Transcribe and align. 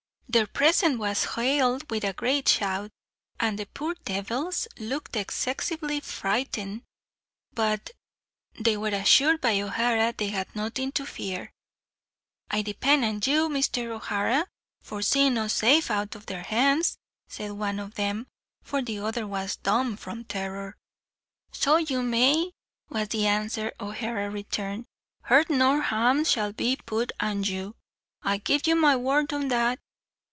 Their 0.33 0.47
presence 0.47 0.97
was 0.97 1.25
hailed 1.35 1.89
with 1.91 2.05
a 2.05 2.13
great 2.13 2.47
shout, 2.47 2.89
and 3.37 3.59
the 3.59 3.65
poor 3.65 3.95
devils 4.05 4.65
looked 4.79 5.17
excessively 5.17 5.99
frightened; 5.99 6.83
but 7.51 7.89
they 8.57 8.77
were 8.77 8.95
assured 8.95 9.41
by 9.41 9.59
O'Hara 9.59 10.13
they 10.15 10.29
had 10.29 10.55
nothing 10.55 10.93
to 10.93 11.05
fear. 11.05 11.51
"I 12.49 12.61
depend 12.61 13.03
an 13.03 13.15
you, 13.29 13.49
Mr. 13.49 13.87
O'Hara, 13.87 14.47
for 14.81 15.01
seeing 15.01 15.37
us 15.37 15.53
safe 15.55 15.91
out 15.91 16.15
of 16.15 16.27
their 16.27 16.43
hands," 16.43 16.97
said 17.27 17.51
one 17.51 17.77
of 17.77 17.95
them, 17.95 18.25
for 18.63 18.81
the 18.81 18.99
other 18.99 19.27
was 19.27 19.57
dumb 19.57 19.97
from 19.97 20.23
terror. 20.23 20.77
"So 21.51 21.75
you 21.75 22.01
may," 22.03 22.51
was 22.87 23.09
the 23.09 23.27
answer 23.27 23.73
O'Hara 23.81 24.29
returned. 24.29 24.85
"Hurt 25.23 25.49
nor 25.49 25.81
harm 25.81 26.23
shall 26.23 26.51
not 26.51 26.55
be 26.55 26.77
put 26.77 27.11
an 27.19 27.43
you; 27.43 27.75
I 28.21 28.37
give 28.37 28.65
you 28.65 28.77
my 28.77 28.95
word 28.95 29.33
o' 29.33 29.45
that." 29.49 29.79